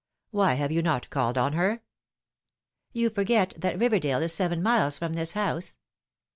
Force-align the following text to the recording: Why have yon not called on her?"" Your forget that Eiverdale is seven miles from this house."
Why 0.31 0.55
have 0.55 0.71
yon 0.71 0.83
not 0.85 1.11
called 1.11 1.37
on 1.37 1.53
her?"" 1.53 1.83
Your 2.91 3.11
forget 3.11 3.53
that 3.55 3.75
Eiverdale 3.79 4.23
is 4.23 4.33
seven 4.33 4.63
miles 4.63 4.97
from 4.97 5.13
this 5.13 5.33
house." 5.33 5.77